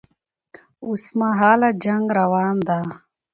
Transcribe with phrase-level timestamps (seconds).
[0.85, 2.79] اوس مهال جنګ روان ده